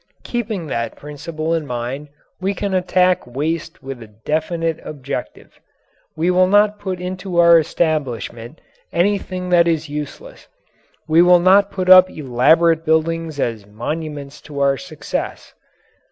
Keeping 0.23 0.65
that 0.65 0.95
principle 0.97 1.53
in 1.53 1.67
mind 1.67 2.07
we 2.39 2.55
can 2.55 2.73
attack 2.73 3.27
waste 3.27 3.83
with 3.83 4.01
a 4.01 4.07
definite 4.07 4.79
objective. 4.83 5.59
We 6.15 6.31
will 6.31 6.47
not 6.47 6.79
put 6.79 6.99
into 6.99 7.37
our 7.37 7.59
establishment 7.59 8.61
anything 8.91 9.49
that 9.49 9.67
is 9.67 9.89
useless. 9.89 10.47
We 11.07 11.21
will 11.21 11.39
not 11.39 11.69
put 11.69 11.87
up 11.87 12.09
elaborate 12.09 12.83
buildings 12.83 13.39
as 13.39 13.67
monuments 13.67 14.41
to 14.41 14.59
our 14.59 14.75
success. 14.75 15.53